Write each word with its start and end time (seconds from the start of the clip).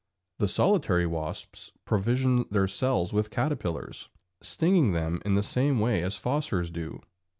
The 0.39 0.47
solitary 0.47 1.05
wasps 1.05 1.73
provision 1.85 2.45
their 2.49 2.67
cells 2.67 3.13
with 3.13 3.29
caterpillars, 3.29 4.09
stinging 4.41 4.93
them 4.93 5.21
in 5.25 5.35
the 5.35 5.43
same 5.43 5.79
way 5.79 6.01
as 6.01 6.15
the 6.19 6.23
fossors 6.23 6.71
do. 6.73 7.03